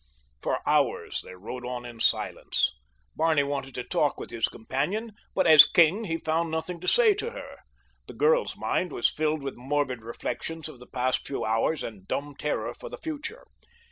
For 0.41 0.67
hours 0.67 1.21
they 1.23 1.35
rode 1.35 1.63
on 1.63 1.85
in 1.85 1.99
silence. 1.99 2.73
Barney 3.15 3.43
wanted 3.43 3.75
to 3.75 3.83
talk 3.83 4.19
with 4.19 4.31
his 4.31 4.47
companion, 4.47 5.11
but 5.35 5.45
as 5.45 5.63
king 5.69 6.05
he 6.05 6.17
found 6.17 6.49
nothing 6.49 6.79
to 6.81 6.87
say 6.87 7.13
to 7.13 7.29
her. 7.29 7.57
The 8.07 8.15
girl's 8.15 8.57
mind 8.57 8.91
was 8.91 9.11
filled 9.13 9.43
with 9.43 9.57
morbid 9.57 10.01
reflections 10.01 10.67
of 10.67 10.79
the 10.79 10.87
past 10.87 11.27
few 11.27 11.45
hours 11.45 11.83
and 11.83 12.07
dumb 12.07 12.33
terror 12.35 12.73
for 12.73 12.89
the 12.89 12.97
future. 12.97 13.45